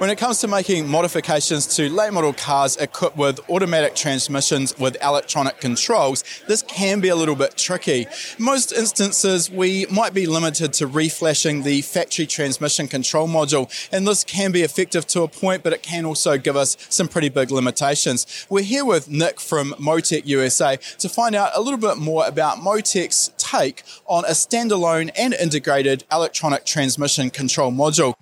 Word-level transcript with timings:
When 0.00 0.08
it 0.08 0.16
comes 0.16 0.40
to 0.40 0.48
making 0.48 0.88
modifications 0.88 1.66
to 1.76 1.90
late 1.90 2.14
model 2.14 2.32
cars 2.32 2.78
equipped 2.78 3.18
with 3.18 3.38
automatic 3.50 3.94
transmissions 3.94 4.78
with 4.78 4.96
electronic 5.04 5.60
controls, 5.60 6.24
this 6.48 6.62
can 6.62 7.00
be 7.00 7.10
a 7.10 7.14
little 7.14 7.34
bit 7.34 7.58
tricky. 7.58 8.06
Most 8.38 8.72
instances, 8.72 9.50
we 9.50 9.84
might 9.90 10.14
be 10.14 10.24
limited 10.24 10.72
to 10.72 10.88
reflashing 10.88 11.64
the 11.64 11.82
factory 11.82 12.24
transmission 12.24 12.88
control 12.88 13.28
module, 13.28 13.68
and 13.92 14.08
this 14.08 14.24
can 14.24 14.52
be 14.52 14.62
effective 14.62 15.06
to 15.08 15.20
a 15.20 15.28
point, 15.28 15.62
but 15.62 15.74
it 15.74 15.82
can 15.82 16.06
also 16.06 16.38
give 16.38 16.56
us 16.56 16.78
some 16.88 17.06
pretty 17.06 17.28
big 17.28 17.50
limitations. 17.50 18.46
We're 18.48 18.64
here 18.64 18.86
with 18.86 19.10
Nick 19.10 19.38
from 19.38 19.72
Motec 19.72 20.22
USA 20.24 20.78
to 20.96 21.10
find 21.10 21.34
out 21.34 21.50
a 21.54 21.60
little 21.60 21.78
bit 21.78 21.98
more 21.98 22.26
about 22.26 22.56
Motec's 22.56 23.32
take 23.36 23.82
on 24.06 24.24
a 24.24 24.30
standalone 24.30 25.10
and 25.14 25.34
integrated 25.34 26.04
electronic 26.10 26.64
transmission 26.64 27.28
control 27.28 27.70
module. 27.70 28.14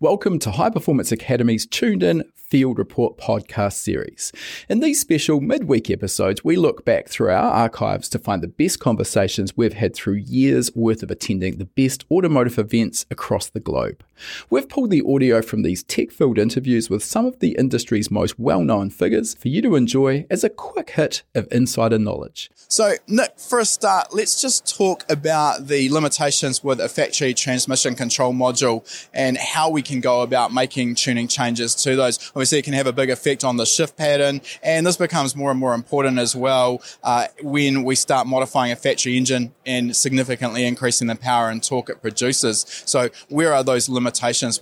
Welcome 0.00 0.38
to 0.40 0.50
High 0.50 0.70
Performance 0.70 1.12
Academy's 1.12 1.64
Tuned 1.64 2.02
In 2.02 2.24
Field 2.34 2.78
Report 2.78 3.16
podcast 3.18 3.74
series. 3.74 4.32
In 4.68 4.80
these 4.80 5.00
special 5.00 5.40
midweek 5.40 5.90
episodes, 5.90 6.44
we 6.44 6.56
look 6.56 6.84
back 6.84 7.08
through 7.08 7.30
our 7.30 7.52
archives 7.52 8.08
to 8.10 8.18
find 8.18 8.42
the 8.42 8.48
best 8.48 8.80
conversations 8.80 9.56
we've 9.56 9.72
had 9.72 9.94
through 9.94 10.14
years 10.14 10.74
worth 10.74 11.02
of 11.02 11.10
attending 11.10 11.58
the 11.58 11.64
best 11.64 12.04
automotive 12.10 12.58
events 12.58 13.06
across 13.10 13.48
the 13.48 13.60
globe. 13.60 14.04
We've 14.50 14.68
pulled 14.68 14.90
the 14.90 15.02
audio 15.06 15.42
from 15.42 15.62
these 15.62 15.82
tech 15.82 16.10
filled 16.10 16.38
interviews 16.38 16.90
with 16.90 17.04
some 17.04 17.26
of 17.26 17.38
the 17.40 17.56
industry's 17.58 18.10
most 18.10 18.38
well 18.38 18.62
known 18.62 18.90
figures 18.90 19.34
for 19.34 19.48
you 19.48 19.62
to 19.62 19.76
enjoy 19.76 20.26
as 20.30 20.44
a 20.44 20.48
quick 20.48 20.90
hit 20.90 21.22
of 21.34 21.48
insider 21.50 21.98
knowledge. 21.98 22.50
So, 22.68 22.94
Nick, 23.06 23.38
for 23.38 23.60
a 23.60 23.64
start, 23.64 24.08
let's 24.12 24.40
just 24.40 24.76
talk 24.76 25.04
about 25.10 25.68
the 25.68 25.88
limitations 25.88 26.64
with 26.64 26.80
a 26.80 26.88
factory 26.88 27.32
transmission 27.32 27.94
control 27.94 28.32
module 28.32 28.84
and 29.14 29.36
how 29.36 29.70
we 29.70 29.82
can 29.82 30.00
go 30.00 30.22
about 30.22 30.52
making 30.52 30.96
tuning 30.96 31.28
changes 31.28 31.74
to 31.76 31.94
those. 31.94 32.18
Obviously, 32.30 32.58
it 32.58 32.64
can 32.64 32.74
have 32.74 32.86
a 32.86 32.92
big 32.92 33.10
effect 33.10 33.44
on 33.44 33.56
the 33.56 33.66
shift 33.66 33.96
pattern, 33.96 34.40
and 34.62 34.86
this 34.86 34.96
becomes 34.96 35.36
more 35.36 35.50
and 35.50 35.60
more 35.60 35.74
important 35.74 36.18
as 36.18 36.34
well 36.34 36.82
uh, 37.04 37.28
when 37.42 37.84
we 37.84 37.94
start 37.94 38.26
modifying 38.26 38.72
a 38.72 38.76
factory 38.76 39.16
engine 39.16 39.54
and 39.64 39.94
significantly 39.94 40.64
increasing 40.64 41.06
the 41.06 41.14
power 41.14 41.48
and 41.48 41.62
torque 41.62 41.88
it 41.88 42.02
produces. 42.02 42.64
So, 42.84 43.10
where 43.28 43.54
are 43.54 43.62
those 43.62 43.88
limitations 43.88 44.05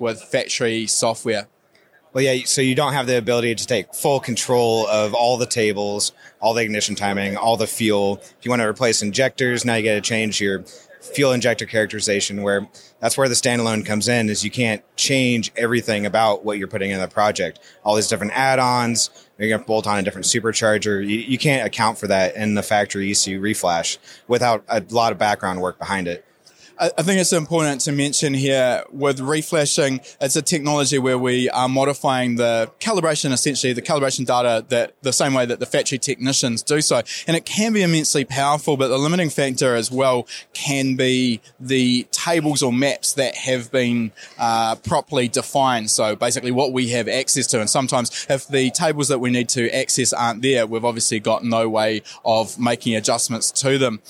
with 0.01 0.23
factory 0.23 0.87
software? 0.87 1.49
Well, 2.13 2.23
yeah, 2.23 2.45
so 2.45 2.63
you 2.63 2.77
don't 2.77 2.93
have 2.93 3.09
the 3.09 3.19
ability 3.19 3.57
to 3.57 3.67
take 3.67 3.93
full 3.93 4.21
control 4.21 4.87
of 4.87 5.15
all 5.15 5.37
the 5.37 5.47
tables, 5.47 6.13
all 6.41 6.55
the 6.55 6.63
ignition 6.63 6.95
timing, 6.95 7.37
all 7.37 7.57
the 7.57 7.67
fuel. 7.67 8.21
If 8.23 8.45
you 8.45 8.51
want 8.51 8.63
to 8.63 8.69
replace 8.69 9.03
injectors, 9.03 9.65
now 9.65 9.75
you 9.75 9.85
got 9.85 9.95
to 9.95 10.01
change 10.01 10.41
your 10.41 10.65
fuel 11.13 11.33
injector 11.33 11.67
characterization 11.67 12.43
where 12.43 12.67
that's 13.01 13.19
where 13.19 13.29
the 13.29 13.35
standalone 13.35 13.85
comes 13.85 14.09
in 14.09 14.29
is 14.31 14.43
you 14.43 14.51
can't 14.51 14.83
change 14.97 15.53
everything 15.57 16.07
about 16.07 16.45
what 16.45 16.57
you're 16.57 16.69
putting 16.69 16.91
in 16.91 16.99
the 16.99 17.07
project 17.07 17.59
all 17.85 17.95
these 17.95 18.09
different 18.09 18.33
add-ons 18.33 19.11
you're 19.39 19.49
going 19.49 19.61
to 19.61 19.67
bolt 19.67 19.87
on 19.87 19.99
a 19.99 20.03
different 20.03 20.25
supercharger 20.25 21.07
you, 21.07 21.19
you 21.19 21.37
can't 21.37 21.67
account 21.67 21.99
for 21.99 22.07
that 22.07 22.35
in 22.37 22.55
the 22.55 22.63
factory 22.63 23.11
ECU 23.11 23.39
reflash 23.41 23.99
without 24.29 24.65
a 24.69 24.83
lot 24.91 25.13
of 25.13 25.19
background 25.19 25.61
work 25.61 25.79
behind 25.79 26.09
it 26.09 26.25
I 26.77 27.03
think 27.03 27.21
it's 27.21 27.33
important 27.33 27.83
to 27.83 27.93
mention 27.93 28.35
here 28.35 28.83
with 28.91 29.21
reflashing, 29.21 30.01
it's 30.21 30.35
a 30.35 30.43
technology 30.43 30.99
where 30.99 31.19
we 31.19 31.49
are 31.51 31.69
modifying 31.69 32.35
the 32.35 32.71
calibration, 32.81 33.33
essentially 33.33 33.73
the 33.73 33.83
calibration 33.83 34.27
data 34.27 34.65
that 34.71 34.95
the 35.03 35.13
same 35.13 35.35
way 35.35 35.47
that 35.47 35.61
the 35.61 35.67
factory 35.67 35.99
technicians 35.99 36.65
do 36.65 36.81
so. 36.81 37.03
And 37.29 37.37
it 37.37 37.45
can 37.45 37.73
be 37.73 37.83
immensely 37.83 38.25
powerful, 38.25 38.77
but 38.77 38.89
the 38.89 38.99
limiting 38.99 39.31
factor 39.31 39.77
as 39.77 39.93
well 39.93 40.27
can 40.53 40.97
be 40.97 41.41
the 41.61 42.09
tables 42.11 42.61
or 42.61 42.73
maps 42.73 43.13
that 43.13 43.37
have 43.37 43.71
been 43.71 44.11
uh, 44.39 44.75
properly 44.77 45.29
defined. 45.29 45.91
So 45.91 46.17
basically 46.17 46.51
what 46.51 46.73
we 46.73 46.89
have 46.89 47.07
access 47.07 47.47
to. 47.49 47.61
And 47.61 47.71
sometimes 47.71 48.27
if 48.29 48.49
the 48.49 48.71
tables 48.71 49.09
that 49.09 49.21
we 49.21 49.31
need 49.31 49.49
to 49.51 49.71
access 49.71 50.13
aren't 50.13 50.43
there, 50.43 50.67
we've 50.67 50.85
obviously 50.85 51.21
got 51.21 51.45
no 51.45 51.69
way 51.69 52.03
of 52.25 52.59
making 52.59 52.97
adjustments 52.97 53.53
to 53.53 53.79
them. 53.79 54.01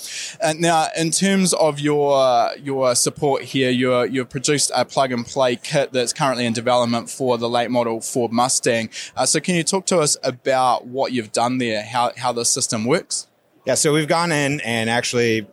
And 0.40 0.60
now, 0.60 0.88
in 0.96 1.10
terms 1.10 1.52
of 1.52 1.78
your 1.78 2.53
your 2.62 2.94
support 2.94 3.42
here. 3.42 3.70
You're, 3.70 4.06
you've 4.06 4.30
produced 4.30 4.70
a 4.74 4.84
plug 4.84 5.12
and 5.12 5.26
play 5.26 5.56
kit 5.56 5.92
that's 5.92 6.12
currently 6.12 6.46
in 6.46 6.52
development 6.52 7.10
for 7.10 7.38
the 7.38 7.48
late 7.48 7.70
model 7.70 8.00
Ford 8.00 8.32
Mustang. 8.32 8.90
Uh, 9.16 9.26
so, 9.26 9.40
can 9.40 9.54
you 9.54 9.62
talk 9.62 9.86
to 9.86 9.98
us 9.98 10.16
about 10.22 10.86
what 10.86 11.12
you've 11.12 11.32
done 11.32 11.58
there, 11.58 11.82
how, 11.82 12.12
how 12.16 12.32
the 12.32 12.44
system 12.44 12.84
works? 12.84 13.26
Yeah, 13.66 13.74
so 13.74 13.92
we've 13.94 14.08
gone 14.08 14.30
in 14.30 14.60
and 14.60 14.90
actually 14.90 15.46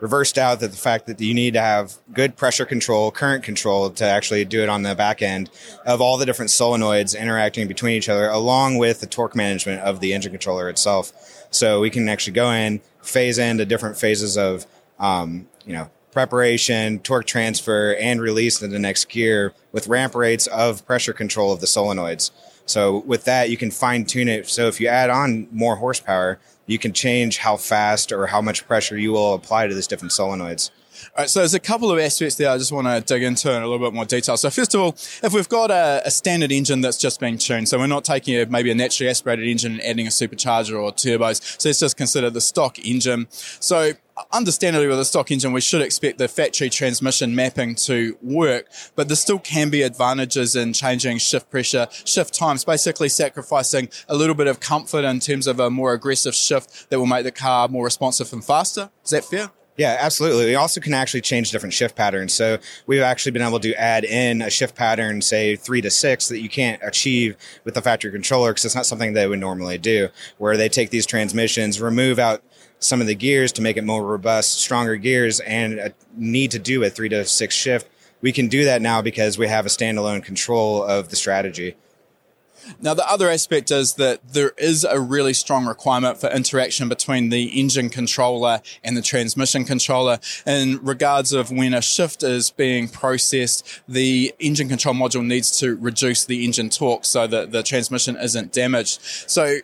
reversed 0.00 0.38
out 0.38 0.60
that 0.60 0.70
the 0.70 0.76
fact 0.76 1.06
that 1.06 1.20
you 1.20 1.34
need 1.34 1.54
to 1.54 1.60
have 1.60 1.96
good 2.12 2.36
pressure 2.36 2.66
control, 2.66 3.10
current 3.10 3.42
control 3.42 3.90
to 3.90 4.04
actually 4.04 4.44
do 4.44 4.62
it 4.62 4.68
on 4.68 4.82
the 4.82 4.94
back 4.94 5.22
end 5.22 5.50
of 5.84 6.00
all 6.00 6.16
the 6.16 6.26
different 6.26 6.50
solenoids 6.50 7.18
interacting 7.18 7.66
between 7.66 7.94
each 7.94 8.08
other, 8.08 8.28
along 8.28 8.76
with 8.76 9.00
the 9.00 9.06
torque 9.06 9.34
management 9.34 9.80
of 9.82 10.00
the 10.00 10.12
engine 10.12 10.32
controller 10.32 10.68
itself. 10.68 11.12
So 11.50 11.80
we 11.80 11.90
can 11.90 12.08
actually 12.08 12.34
go 12.34 12.50
in, 12.50 12.80
phase 13.02 13.38
into 13.38 13.64
different 13.64 13.96
phases 13.96 14.36
of, 14.36 14.66
um, 14.98 15.48
you 15.64 15.72
know, 15.72 15.90
preparation, 16.16 16.98
torque 17.00 17.26
transfer, 17.26 17.94
and 18.00 18.22
release 18.22 18.62
in 18.62 18.70
the 18.70 18.78
next 18.78 19.04
gear 19.10 19.52
with 19.70 19.86
ramp 19.86 20.14
rates 20.14 20.46
of 20.46 20.82
pressure 20.86 21.12
control 21.12 21.52
of 21.52 21.60
the 21.60 21.66
solenoids. 21.66 22.30
So 22.64 23.00
with 23.00 23.24
that, 23.24 23.50
you 23.50 23.58
can 23.58 23.70
fine 23.70 24.06
tune 24.06 24.26
it. 24.26 24.48
So 24.48 24.66
if 24.66 24.80
you 24.80 24.88
add 24.88 25.10
on 25.10 25.46
more 25.52 25.76
horsepower, 25.76 26.38
you 26.64 26.78
can 26.78 26.94
change 26.94 27.36
how 27.36 27.58
fast 27.58 28.12
or 28.12 28.28
how 28.28 28.40
much 28.40 28.66
pressure 28.66 28.96
you 28.96 29.12
will 29.12 29.34
apply 29.34 29.66
to 29.66 29.74
these 29.74 29.86
different 29.86 30.12
solenoids. 30.12 30.70
All 31.16 31.22
right, 31.22 31.30
so 31.30 31.40
there's 31.40 31.54
a 31.54 31.60
couple 31.60 31.90
of 31.90 31.98
aspects 31.98 32.36
there 32.36 32.50
I 32.50 32.58
just 32.58 32.72
want 32.72 32.86
to 32.86 33.00
dig 33.00 33.22
into 33.22 33.50
in 33.50 33.62
a 33.62 33.66
little 33.66 33.84
bit 33.84 33.94
more 33.94 34.04
detail. 34.04 34.36
So 34.36 34.50
first 34.50 34.74
of 34.74 34.80
all, 34.80 34.88
if 35.22 35.32
we've 35.32 35.48
got 35.48 35.70
a, 35.70 36.02
a 36.04 36.10
standard 36.10 36.52
engine 36.52 36.80
that's 36.80 36.98
just 36.98 37.20
been 37.20 37.38
tuned, 37.38 37.68
so 37.68 37.78
we're 37.78 37.86
not 37.86 38.04
taking 38.04 38.34
a, 38.34 38.46
maybe 38.46 38.70
a 38.70 38.74
naturally 38.74 39.10
aspirated 39.10 39.46
engine 39.46 39.72
and 39.72 39.82
adding 39.82 40.06
a 40.06 40.10
supercharger 40.10 40.80
or 40.80 40.92
turbos, 40.92 41.60
so 41.60 41.68
let's 41.68 41.80
just 41.80 41.96
consider 41.96 42.30
the 42.30 42.40
stock 42.40 42.78
engine. 42.84 43.26
So 43.30 43.92
understandably 44.32 44.86
with 44.86 44.98
a 44.98 45.04
stock 45.04 45.30
engine, 45.30 45.52
we 45.52 45.60
should 45.60 45.82
expect 45.82 46.18
the 46.18 46.28
factory 46.28 46.70
transmission 46.70 47.34
mapping 47.34 47.74
to 47.74 48.16
work, 48.22 48.66
but 48.94 49.08
there 49.08 49.16
still 49.16 49.38
can 49.38 49.70
be 49.70 49.82
advantages 49.82 50.56
in 50.56 50.72
changing 50.72 51.18
shift 51.18 51.50
pressure, 51.50 51.86
shift 52.04 52.34
times, 52.34 52.64
basically 52.64 53.08
sacrificing 53.08 53.88
a 54.08 54.16
little 54.16 54.34
bit 54.34 54.46
of 54.46 54.60
comfort 54.60 55.04
in 55.04 55.20
terms 55.20 55.46
of 55.46 55.60
a 55.60 55.70
more 55.70 55.92
aggressive 55.92 56.34
shift 56.34 56.88
that 56.90 56.98
will 56.98 57.06
make 57.06 57.24
the 57.24 57.32
car 57.32 57.68
more 57.68 57.84
responsive 57.84 58.32
and 58.32 58.44
faster. 58.44 58.90
Is 59.04 59.10
that 59.10 59.24
fair? 59.24 59.50
Yeah, 59.76 59.96
absolutely. 60.00 60.46
We 60.46 60.54
also 60.54 60.80
can 60.80 60.94
actually 60.94 61.20
change 61.20 61.50
different 61.50 61.74
shift 61.74 61.96
patterns. 61.96 62.32
So 62.32 62.58
we've 62.86 63.02
actually 63.02 63.32
been 63.32 63.42
able 63.42 63.60
to 63.60 63.74
add 63.74 64.04
in 64.04 64.40
a 64.40 64.48
shift 64.48 64.74
pattern, 64.74 65.20
say 65.20 65.54
three 65.54 65.82
to 65.82 65.90
six, 65.90 66.28
that 66.28 66.40
you 66.40 66.48
can't 66.48 66.80
achieve 66.82 67.36
with 67.64 67.74
the 67.74 67.82
factory 67.82 68.10
controller 68.10 68.52
because 68.52 68.64
it's 68.64 68.74
not 68.74 68.86
something 68.86 69.12
they 69.12 69.26
would 69.26 69.38
normally 69.38 69.76
do, 69.76 70.08
where 70.38 70.56
they 70.56 70.70
take 70.70 70.88
these 70.88 71.04
transmissions, 71.04 71.80
remove 71.80 72.18
out 72.18 72.42
some 72.78 73.00
of 73.00 73.06
the 73.06 73.14
gears 73.14 73.52
to 73.52 73.62
make 73.62 73.76
it 73.76 73.84
more 73.84 74.02
robust, 74.02 74.60
stronger 74.60 74.96
gears, 74.96 75.40
and 75.40 75.92
need 76.16 76.50
to 76.52 76.58
do 76.58 76.82
a 76.82 76.88
three 76.88 77.10
to 77.10 77.24
six 77.26 77.54
shift. 77.54 77.88
We 78.22 78.32
can 78.32 78.48
do 78.48 78.64
that 78.64 78.80
now 78.80 79.02
because 79.02 79.36
we 79.36 79.46
have 79.48 79.66
a 79.66 79.70
standalone 79.70 80.24
control 80.24 80.82
of 80.82 81.10
the 81.10 81.16
strategy. 81.16 81.76
Now, 82.80 82.94
the 82.94 83.08
other 83.08 83.30
aspect 83.30 83.70
is 83.70 83.94
that 83.94 84.32
there 84.32 84.52
is 84.58 84.84
a 84.84 85.00
really 85.00 85.32
strong 85.32 85.66
requirement 85.66 86.18
for 86.18 86.28
interaction 86.28 86.88
between 86.88 87.30
the 87.30 87.44
engine 87.58 87.88
controller 87.88 88.60
and 88.82 88.96
the 88.96 89.02
transmission 89.02 89.64
controller 89.64 90.18
in 90.46 90.78
regards 90.84 91.32
of 91.32 91.50
when 91.50 91.74
a 91.74 91.82
shift 91.82 92.22
is 92.22 92.50
being 92.50 92.88
processed, 92.88 93.80
the 93.88 94.34
engine 94.38 94.68
control 94.68 94.94
module 94.94 95.24
needs 95.24 95.58
to 95.58 95.76
reduce 95.76 96.24
the 96.24 96.44
engine 96.44 96.70
torque 96.70 97.04
so 97.04 97.26
that 97.26 97.52
the 97.52 97.62
transmission 97.62 98.16
isn't 98.16 98.52
damaged. 98.52 99.00
So 99.26 99.58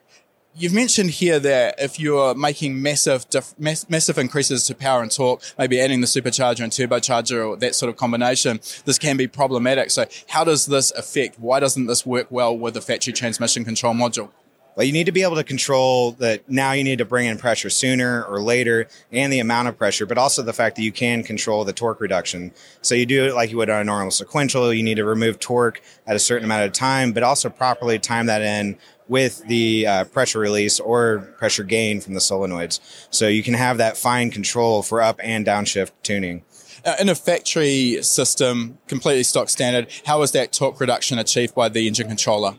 You've 0.54 0.74
mentioned 0.74 1.10
here 1.10 1.40
that 1.40 1.76
if 1.78 1.98
you're 1.98 2.34
making 2.34 2.82
massive, 2.82 3.24
mass, 3.58 3.88
massive 3.88 4.18
increases 4.18 4.66
to 4.66 4.74
power 4.74 5.00
and 5.00 5.10
torque, 5.10 5.42
maybe 5.58 5.80
adding 5.80 6.02
the 6.02 6.06
supercharger 6.06 6.60
and 6.60 6.70
turbocharger 6.70 7.48
or 7.48 7.56
that 7.56 7.74
sort 7.74 7.88
of 7.88 7.96
combination, 7.96 8.60
this 8.84 8.98
can 8.98 9.16
be 9.16 9.26
problematic. 9.26 9.90
So 9.90 10.04
how 10.28 10.44
does 10.44 10.66
this 10.66 10.90
affect? 10.90 11.38
Why 11.38 11.58
doesn't 11.58 11.86
this 11.86 12.04
work 12.04 12.26
well 12.30 12.56
with 12.56 12.74
the 12.74 12.82
factory 12.82 13.14
transmission 13.14 13.64
control 13.64 13.94
module? 13.94 14.28
Well, 14.74 14.86
you 14.86 14.92
need 14.92 15.04
to 15.04 15.12
be 15.12 15.22
able 15.22 15.36
to 15.36 15.44
control 15.44 16.12
that 16.12 16.48
now 16.50 16.72
you 16.72 16.82
need 16.82 16.98
to 16.98 17.04
bring 17.04 17.26
in 17.26 17.36
pressure 17.36 17.68
sooner 17.68 18.24
or 18.24 18.40
later 18.40 18.88
and 19.10 19.30
the 19.30 19.38
amount 19.38 19.68
of 19.68 19.76
pressure, 19.76 20.06
but 20.06 20.16
also 20.16 20.42
the 20.42 20.54
fact 20.54 20.76
that 20.76 20.82
you 20.82 20.92
can 20.92 21.22
control 21.22 21.64
the 21.64 21.74
torque 21.74 22.00
reduction. 22.00 22.52
So 22.80 22.94
you 22.94 23.04
do 23.04 23.26
it 23.26 23.34
like 23.34 23.50
you 23.50 23.58
would 23.58 23.68
on 23.68 23.82
a 23.82 23.84
normal 23.84 24.10
sequential. 24.10 24.72
You 24.72 24.82
need 24.82 24.94
to 24.94 25.04
remove 25.04 25.38
torque 25.38 25.82
at 26.06 26.16
a 26.16 26.18
certain 26.18 26.46
amount 26.46 26.64
of 26.64 26.72
time, 26.72 27.12
but 27.12 27.22
also 27.22 27.50
properly 27.50 27.98
time 27.98 28.26
that 28.26 28.40
in 28.40 28.78
with 29.12 29.46
the 29.46 29.86
uh, 29.86 30.04
pressure 30.04 30.38
release 30.38 30.80
or 30.80 31.34
pressure 31.36 31.64
gain 31.64 32.00
from 32.00 32.14
the 32.14 32.20
solenoids. 32.20 32.80
So 33.10 33.28
you 33.28 33.42
can 33.42 33.52
have 33.52 33.76
that 33.76 33.98
fine 33.98 34.30
control 34.30 34.82
for 34.82 35.02
up 35.02 35.20
and 35.22 35.44
downshift 35.44 35.90
tuning. 36.02 36.44
Uh, 36.82 36.96
in 36.98 37.10
a 37.10 37.14
factory 37.14 38.02
system, 38.02 38.78
completely 38.88 39.22
stock 39.22 39.50
standard, 39.50 39.88
how 40.06 40.22
is 40.22 40.32
that 40.32 40.50
torque 40.50 40.80
reduction 40.80 41.18
achieved 41.18 41.54
by 41.54 41.68
the 41.68 41.86
engine 41.86 42.08
controller? 42.08 42.54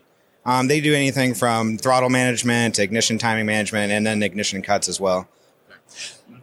Um, 0.45 0.67
they 0.67 0.79
do 0.79 0.93
anything 0.93 1.33
from 1.33 1.79
throttle 1.79 2.11
management, 2.11 2.75
to 2.75 2.83
ignition 2.83 3.17
timing 3.17 3.47
management, 3.47 3.91
and 3.91 4.05
then 4.05 4.21
ignition 4.21 4.61
cuts 4.61 4.87
as 4.87 4.99
well 4.99 5.27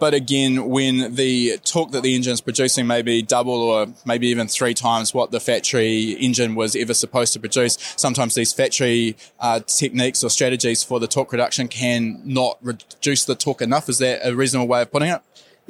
but 0.00 0.14
again, 0.14 0.68
when 0.68 1.14
the 1.14 1.58
torque 1.58 1.90
that 1.92 2.02
the 2.02 2.16
engine 2.16 2.32
is 2.32 2.40
producing 2.40 2.86
may 2.86 3.02
be 3.02 3.22
double 3.22 3.60
or 3.60 3.86
maybe 4.04 4.28
even 4.28 4.48
three 4.48 4.74
times 4.74 5.12
what 5.12 5.30
the 5.30 5.38
factory 5.38 6.12
engine 6.12 6.54
was 6.54 6.74
ever 6.74 6.94
supposed 6.94 7.34
to 7.34 7.38
produce, 7.38 7.76
sometimes 7.96 8.34
these 8.34 8.52
factory 8.52 9.16
uh, 9.38 9.60
techniques 9.60 10.24
or 10.24 10.30
strategies 10.30 10.82
for 10.82 10.98
the 10.98 11.06
torque 11.06 11.32
reduction 11.32 11.68
can 11.68 12.22
not 12.24 12.58
reduce 12.62 13.26
the 13.26 13.34
torque 13.34 13.60
enough. 13.60 13.88
Is 13.88 13.98
that 13.98 14.26
a 14.26 14.34
reasonable 14.34 14.66
way 14.66 14.82
of 14.82 14.90
putting 14.90 15.10
it? 15.10 15.20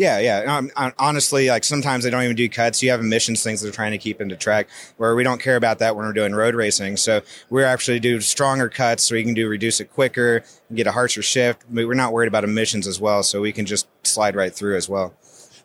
Yeah, 0.00 0.18
yeah. 0.18 0.90
Honestly, 0.98 1.50
like 1.50 1.62
sometimes 1.62 2.04
they 2.04 2.10
don't 2.10 2.22
even 2.22 2.34
do 2.34 2.48
cuts. 2.48 2.82
You 2.82 2.90
have 2.90 3.00
emissions 3.00 3.42
things 3.42 3.60
they're 3.60 3.70
trying 3.70 3.90
to 3.90 3.98
keep 3.98 4.18
into 4.18 4.34
track 4.34 4.66
where 4.96 5.14
we 5.14 5.22
don't 5.22 5.42
care 5.42 5.56
about 5.56 5.78
that 5.80 5.94
when 5.94 6.06
we're 6.06 6.14
doing 6.14 6.34
road 6.34 6.54
racing. 6.54 6.96
So 6.96 7.20
we 7.50 7.62
actually 7.62 8.00
do 8.00 8.18
stronger 8.22 8.70
cuts 8.70 9.02
so 9.02 9.14
we 9.14 9.22
can 9.22 9.34
do 9.34 9.46
reduce 9.46 9.78
it 9.78 9.92
quicker, 9.92 10.42
and 10.70 10.76
get 10.78 10.86
a 10.86 10.92
harsher 10.92 11.20
shift. 11.20 11.66
We're 11.70 11.92
not 11.92 12.14
worried 12.14 12.28
about 12.28 12.44
emissions 12.44 12.86
as 12.86 12.98
well, 12.98 13.22
so 13.22 13.42
we 13.42 13.52
can 13.52 13.66
just 13.66 13.88
slide 14.02 14.34
right 14.34 14.54
through 14.54 14.78
as 14.78 14.88
well. 14.88 15.12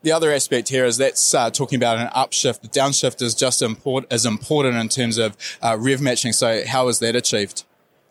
The 0.03 0.11
other 0.11 0.33
aspect 0.33 0.67
here 0.67 0.83
is 0.83 0.97
that's 0.97 1.33
uh, 1.33 1.49
talking 1.49 1.77
about 1.77 1.97
an 1.97 2.07
upshift. 2.07 2.59
The 2.59 2.67
downshift 2.67 3.21
is 3.21 3.35
just 3.35 3.61
import- 3.61 4.05
as 4.11 4.25
important 4.25 4.75
in 4.75 4.89
terms 4.89 5.17
of 5.17 5.37
uh, 5.61 5.77
rev 5.79 6.01
matching. 6.01 6.33
So 6.33 6.67
how 6.67 6.89
is 6.89 6.99
that 6.99 7.15
achieved? 7.15 7.63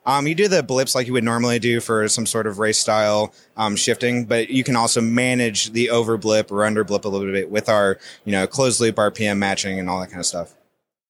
Um, 0.06 0.26
you 0.26 0.34
do 0.34 0.48
the 0.48 0.62
blips 0.62 0.94
like 0.94 1.06
you 1.06 1.12
would 1.14 1.24
normally 1.24 1.58
do 1.58 1.80
for 1.80 2.08
some 2.08 2.26
sort 2.26 2.46
of 2.46 2.58
race 2.58 2.78
style 2.78 3.34
um, 3.56 3.76
shifting, 3.76 4.26
but 4.26 4.50
you 4.50 4.64
can 4.64 4.76
also 4.76 5.00
manage 5.00 5.70
the 5.72 5.90
over 5.90 6.16
blip 6.16 6.52
or 6.52 6.64
under 6.64 6.84
blip 6.84 7.04
a 7.04 7.08
little 7.08 7.30
bit 7.32 7.50
with 7.50 7.68
our, 7.68 7.98
you 8.24 8.32
know, 8.32 8.46
closed 8.46 8.80
loop 8.80 8.96
RPM 8.96 9.38
matching 9.38 9.78
and 9.78 9.88
all 9.88 10.00
that 10.00 10.08
kind 10.08 10.20
of 10.20 10.26
stuff. 10.26 10.54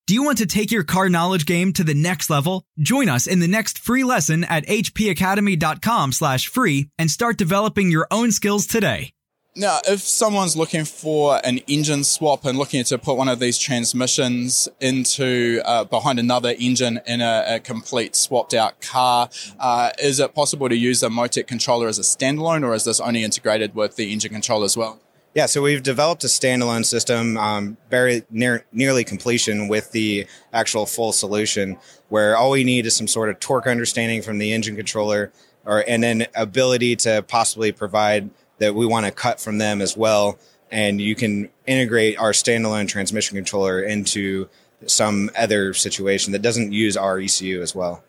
Do 0.07 0.13
you 0.13 0.23
want 0.23 0.37
to 0.37 0.45
take 0.45 0.71
your 0.71 0.83
car 0.83 1.09
knowledge 1.09 1.47
game 1.47 1.73
to 1.73 1.83
the 1.83 1.95
next 1.95 2.29
level? 2.29 2.63
Join 2.77 3.09
us 3.09 3.25
in 3.25 3.39
the 3.39 3.47
next 3.47 3.79
free 3.79 4.03
lesson 4.03 4.43
at 4.43 4.67
hpacademy.com 4.67 6.11
slash 6.11 6.47
free 6.47 6.91
and 6.99 7.09
start 7.09 7.37
developing 7.37 7.89
your 7.89 8.07
own 8.11 8.31
skills 8.31 8.67
today. 8.67 9.14
Now, 9.57 9.79
if 9.87 10.01
someone's 10.01 10.57
looking 10.57 10.83
for 10.83 11.39
an 11.45 11.59
engine 11.59 12.03
swap 12.03 12.43
and 12.43 12.57
looking 12.57 12.83
to 12.83 12.97
put 12.97 13.15
one 13.15 13.29
of 13.29 13.39
these 13.39 13.57
transmissions 13.57 14.67
into 14.81 15.61
uh, 15.63 15.85
behind 15.85 16.19
another 16.19 16.53
engine 16.59 16.99
in 17.07 17.21
a, 17.21 17.45
a 17.47 17.59
complete 17.61 18.17
swapped 18.17 18.53
out 18.53 18.81
car, 18.81 19.29
uh, 19.57 19.91
is 19.97 20.19
it 20.19 20.35
possible 20.35 20.67
to 20.67 20.75
use 20.75 21.01
a 21.03 21.07
Motec 21.07 21.47
controller 21.47 21.87
as 21.87 21.97
a 21.97 22.01
standalone, 22.01 22.65
or 22.65 22.73
is 22.73 22.83
this 22.83 22.99
only 22.99 23.23
integrated 23.23 23.75
with 23.75 23.95
the 23.95 24.11
engine 24.11 24.33
control 24.33 24.65
as 24.65 24.75
well? 24.75 24.99
Yeah, 25.33 25.45
so 25.45 25.61
we've 25.61 25.83
developed 25.83 26.25
a 26.25 26.27
standalone 26.27 26.83
system, 26.85 27.37
um, 27.37 27.77
very 27.89 28.23
near 28.29 28.65
nearly 28.73 29.05
completion 29.05 29.69
with 29.69 29.93
the 29.93 30.27
actual 30.51 30.85
full 30.85 31.13
solution, 31.13 31.77
where 32.09 32.35
all 32.35 32.51
we 32.51 32.65
need 32.65 32.85
is 32.85 32.93
some 32.93 33.07
sort 33.07 33.29
of 33.29 33.39
torque 33.39 33.67
understanding 33.67 34.21
from 34.21 34.37
the 34.37 34.51
engine 34.51 34.75
controller, 34.75 35.31
or 35.63 35.85
and 35.87 36.03
then 36.03 36.27
ability 36.35 36.97
to 36.97 37.21
possibly 37.23 37.71
provide 37.71 38.29
that 38.57 38.75
we 38.75 38.85
want 38.85 39.05
to 39.05 39.11
cut 39.11 39.39
from 39.39 39.57
them 39.57 39.81
as 39.81 39.95
well. 39.95 40.37
And 40.71 40.99
you 40.99 41.15
can 41.15 41.49
integrate 41.67 42.17
our 42.17 42.31
standalone 42.31 42.87
transmission 42.87 43.35
controller 43.35 43.81
into 43.81 44.49
some 44.87 45.29
other 45.37 45.73
situation 45.73 46.33
that 46.33 46.41
doesn't 46.41 46.71
use 46.71 46.97
our 46.97 47.19
ECU 47.19 47.61
as 47.61 47.73
well. 47.73 48.03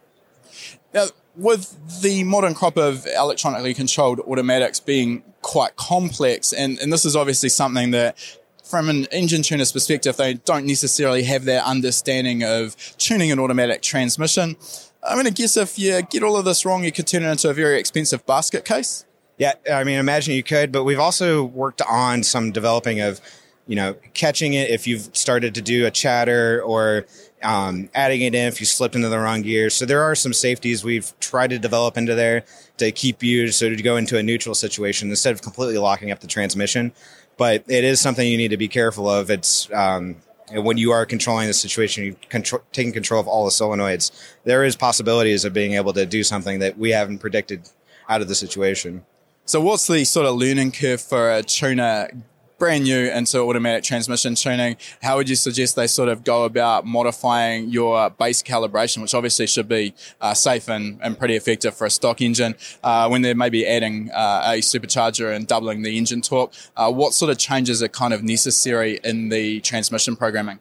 Now, 0.93 1.06
with 1.37 2.00
the 2.00 2.25
modern 2.25 2.54
crop 2.54 2.76
of 2.76 3.06
electronically 3.06 3.75
controlled 3.75 4.20
automatics 4.20 4.81
being 4.81 5.22
quite 5.43 5.76
complex, 5.76 6.52
and, 6.52 6.78
and 6.78 6.92
this 6.92 7.04
is 7.04 7.14
obviously 7.14 7.50
something 7.50 7.90
that 7.90 8.19
from 8.64 8.88
an 8.88 9.06
engine 9.12 9.42
tuner's 9.42 9.70
perspective, 9.70 10.16
they 10.16 10.34
don't 10.34 10.66
necessarily 10.66 11.22
have 11.22 11.44
that 11.44 11.64
understanding 11.64 12.42
of 12.42 12.76
tuning 12.99 13.31
an 13.31 13.38
automatic 13.38 13.81
transmission. 13.81 14.56
I 15.02 15.14
mean, 15.16 15.26
I 15.26 15.31
guess 15.31 15.56
if 15.56 15.78
you 15.78 16.02
get 16.02 16.22
all 16.22 16.37
of 16.37 16.44
this 16.44 16.64
wrong, 16.64 16.82
you 16.82 16.90
could 16.90 17.06
turn 17.06 17.22
it 17.22 17.31
into 17.31 17.49
a 17.49 17.54
very 17.54 17.78
expensive 17.78 18.26
basket 18.26 18.64
case. 18.64 19.04
Yeah, 19.38 19.53
I 19.71 19.85
mean, 19.85 19.99
imagine 19.99 20.35
you 20.35 20.43
could, 20.43 20.73
but 20.73 20.85
we've 20.85 20.99
also 20.99 21.44
worked 21.44 21.83
on 21.83 22.23
some 22.23 22.53
developing 22.53 23.00
of, 23.00 23.21
you 23.67 23.77
know, 23.77 23.94
catching 24.15 24.55
it 24.55 24.71
if 24.71 24.87
you've 24.87 25.15
started 25.15 25.55
to 25.56 25.62
do 25.62 25.85
a 25.85 25.91
chatter 25.91 26.62
or 26.62 27.06
um, 27.43 27.91
adding 27.94 28.23
it 28.23 28.35
in 28.35 28.47
if 28.49 28.61
you 28.61 28.67
slipped 28.67 28.94
into 28.94 29.09
the 29.09 29.19
wrong 29.19 29.43
gear. 29.43 29.69
So 29.69 29.85
there 29.85 30.03
are 30.03 30.15
some 30.15 30.33
safeties 30.33 30.85
we've 30.85 31.12
tried 31.21 31.50
to 31.50 31.59
develop 31.59 31.99
into 31.99 32.15
there 32.15 32.44
to 32.79 32.91
keep 32.93 33.23
you 33.23 33.49
so 33.49 33.69
to 33.69 33.83
go 33.83 33.97
into 33.97 34.17
a 34.17 34.23
neutral 34.23 34.55
situation 34.55 35.11
instead 35.11 35.35
of 35.35 35.43
completely 35.43 35.79
locking 35.79 36.11
up 36.11 36.21
the 36.21 36.27
transmission. 36.27 36.93
But 37.37 37.65
it 37.69 37.85
is 37.85 38.00
something 38.00 38.27
you 38.27 38.38
need 38.38 38.49
to 38.49 38.56
be 38.56 38.69
careful 38.69 39.11
of. 39.11 39.31
It's 39.31 39.71
um, 39.73 40.17
when 40.53 40.79
you 40.79 40.93
are 40.93 41.05
controlling 41.05 41.49
the 41.49 41.53
situation, 41.53 42.05
you 42.05 42.17
control, 42.31 42.62
taking 42.73 42.93
control 42.93 43.21
of 43.21 43.29
all 43.29 43.44
the 43.44 43.50
solenoids. 43.50 44.12
There 44.44 44.65
is 44.65 44.77
possibilities 44.77 45.44
of 45.44 45.53
being 45.53 45.75
able 45.75 45.93
to 45.93 46.06
do 46.06 46.23
something 46.23 46.61
that 46.61 46.79
we 46.79 46.91
haven't 46.91 47.19
predicted 47.19 47.69
out 48.09 48.23
of 48.23 48.29
the 48.29 48.35
situation. 48.35 49.05
So, 49.48 49.60
what's 49.60 49.87
the 49.87 50.04
sort 50.04 50.26
of 50.26 50.34
learning 50.34 50.72
curve 50.72 51.00
for 51.00 51.32
a 51.32 51.40
tuner 51.40 52.10
brand 52.58 52.82
new 52.82 53.08
into 53.08 53.38
automatic 53.38 53.84
transmission 53.84 54.34
tuning? 54.34 54.76
How 55.00 55.19
would 55.19 55.28
you 55.28 55.37
suggest 55.37 55.76
they 55.76 55.87
sort 55.87 56.08
of 56.08 56.25
go 56.25 56.43
about 56.43 56.84
modifying 56.84 57.70
your 57.70 58.10
base 58.10 58.43
calibration, 58.43 59.02
which 59.02 59.14
obviously 59.14 59.46
should 59.46 59.69
be 59.69 59.94
uh, 60.20 60.34
safe 60.34 60.69
and, 60.69 60.98
and 61.00 61.16
pretty 61.16 61.37
effective 61.37 61.76
for 61.76 61.87
a 61.87 61.90
stock 61.90 62.20
engine, 62.20 62.56
uh, 62.82 63.08
when 63.08 63.22
they're 63.22 63.37
maybe 63.37 63.64
adding 63.64 64.10
uh, 64.10 64.43
a 64.46 64.58
supercharger 64.58 65.32
and 65.32 65.46
doubling 65.46 65.82
the 65.82 65.96
engine 65.96 66.22
torque? 66.22 66.52
Uh, 66.76 66.90
what 66.90 67.14
sort 67.14 67.31
of 67.31 67.38
changes 67.38 67.81
are 67.84 67.88
kind 67.88 68.12
of 68.12 68.25
necessary 68.25 68.99
in 69.04 69.28
the 69.28 69.60
transmission 69.60 70.16
programming? 70.16 70.58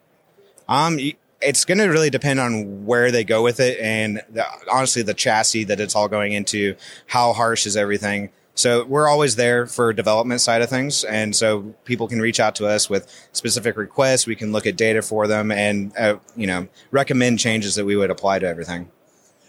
Um, 0.68 1.00
it's 1.40 1.64
going 1.64 1.78
to 1.78 1.86
really 1.86 2.10
depend 2.10 2.38
on 2.38 2.86
where 2.86 3.10
they 3.10 3.24
go 3.24 3.42
with 3.42 3.58
it 3.58 3.80
and 3.80 4.22
the, 4.30 4.46
honestly 4.70 5.02
the 5.02 5.12
chassis 5.12 5.64
that 5.64 5.80
it's 5.80 5.96
all 5.96 6.06
going 6.06 6.34
into 6.34 6.76
how 7.06 7.32
harsh 7.32 7.66
is 7.66 7.76
everything 7.76 8.30
so 8.56 8.86
we're 8.86 9.06
always 9.06 9.36
there 9.36 9.66
for 9.66 9.92
development 9.92 10.40
side 10.40 10.62
of 10.62 10.70
things. 10.70 11.04
And 11.04 11.36
so 11.36 11.74
people 11.84 12.08
can 12.08 12.20
reach 12.20 12.40
out 12.40 12.54
to 12.56 12.66
us 12.66 12.88
with 12.88 13.06
specific 13.32 13.76
requests. 13.76 14.26
We 14.26 14.34
can 14.34 14.50
look 14.50 14.66
at 14.66 14.76
data 14.76 15.02
for 15.02 15.26
them 15.26 15.52
and, 15.52 15.92
uh, 15.96 16.16
you 16.34 16.46
know, 16.46 16.66
recommend 16.90 17.38
changes 17.38 17.74
that 17.74 17.84
we 17.84 17.96
would 17.96 18.10
apply 18.10 18.38
to 18.38 18.48
everything. 18.48 18.90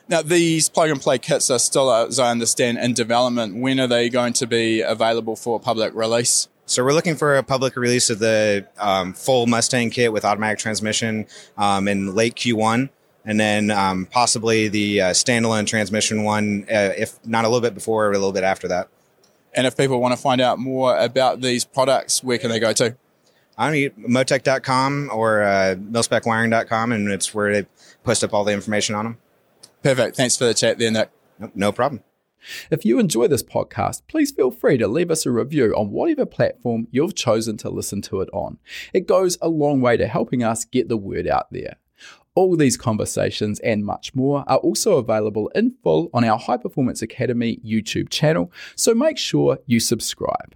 Now, 0.09 0.21
these 0.21 0.68
plug 0.68 0.89
and 0.89 1.01
play 1.01 1.19
kits 1.19 1.50
are 1.50 1.59
still, 1.59 1.92
as 1.92 2.19
I 2.19 2.31
understand, 2.31 2.80
in 2.80 2.94
development. 2.94 3.56
When 3.56 3.80
are 3.80 3.88
they 3.88 4.09
going 4.09 4.33
to 4.33 4.48
be 4.48 4.81
available 4.81 5.38
for 5.38 5.57
public 5.57 5.94
release? 5.95 6.50
So 6.65 6.83
we're 6.83 6.94
looking 6.94 7.15
for 7.15 7.38
a 7.38 7.44
public 7.44 7.77
release 7.77 8.09
of 8.09 8.19
the 8.19 8.68
um, 8.77 9.13
full 9.13 9.48
Mustang 9.48 9.89
kit 9.89 10.12
with 10.12 10.25
automatic 10.25 10.59
transmission 10.59 11.27
um, 11.57 11.88
in 11.88 12.13
late 12.13 12.36
Q1 12.36 12.89
and 13.27 13.39
then 13.39 13.71
um, 13.71 14.06
possibly 14.06 14.69
the 14.69 15.01
uh, 15.01 15.09
standalone 15.12 15.68
transmission 15.68 16.24
one, 16.24 16.65
uh, 16.71 16.94
if 16.98 17.19
not 17.25 17.44
a 17.44 17.50
little 17.50 17.62
bit 17.62 17.74
before 17.74 18.07
or 18.07 18.12
a 18.12 18.13
little 18.13 18.31
bit 18.31 18.45
after 18.45 18.69
that. 18.69 18.89
And 19.57 19.68
if 19.68 19.75
people 19.75 20.00
want 20.00 20.13
to 20.13 20.21
find 20.21 20.39
out 20.39 20.59
more 20.59 20.95
about 20.98 21.42
these 21.42 21.65
products, 21.65 22.24
where 22.24 22.38
can 22.38 22.50
they 22.50 22.59
go 22.59 22.74
to? 22.74 22.95
I 23.57 23.71
mean, 23.71 23.89
motec.com 24.07 25.09
or 25.11 25.42
uh, 25.42 25.76
milspecwiring.com, 25.76 26.92
and 26.92 27.09
it's 27.09 27.33
where 27.33 27.52
they 27.52 27.68
post 28.04 28.23
up 28.23 28.33
all 28.33 28.44
the 28.44 28.54
information 28.54 28.94
on 28.94 29.06
them. 29.06 29.18
Perfect. 29.81 30.16
Thanks 30.16 30.37
for 30.37 30.45
the 30.45 30.54
chat 30.54 30.78
there, 30.78 30.92
Nick. 30.92 31.09
No, 31.40 31.52
no 31.56 31.71
problem. 31.71 32.04
If 32.69 32.85
you 32.85 32.99
enjoy 32.99 33.28
this 33.28 33.44
podcast, 33.44 34.04
please 34.07 34.31
feel 34.31 34.52
free 34.52 34.78
to 34.78 34.87
leave 34.87 35.09
us 35.09 35.26
a 35.26 35.31
review 35.31 35.73
on 35.76 35.92
whatever 35.92 36.26
platform 36.26 36.87
you've 36.92 37.16
chosen 37.16 37.57
to 37.57 37.69
listen 37.69 38.02
to 38.04 38.21
it 38.21 38.30
on. 38.31 38.59
It 38.94 39.07
goes 39.07 39.37
a 39.42 39.49
long 39.49 39.81
way 39.81 39.97
to 39.97 40.07
helping 40.07 40.44
us 40.44 40.64
get 40.64 40.87
the 40.87 40.97
word 40.97 41.28
out 41.28 41.52
there. 41.52 41.78
All 42.38 42.56
these 42.56 42.78
conversations 42.78 43.60
and 43.62 43.84
much 43.84 44.14
more 44.14 44.44
are 44.46 44.58
also 44.58 44.98
available 44.98 45.48
in 45.56 45.74
full 45.82 46.12
on 46.14 46.24
our 46.24 46.38
High 46.38 46.58
Performance 46.58 47.02
Academy 47.02 47.60
YouTube 47.66 48.10
channel, 48.10 48.52
so 48.76 48.94
make 48.94 49.18
sure 49.18 49.58
you 49.66 49.80
subscribe. 49.80 50.54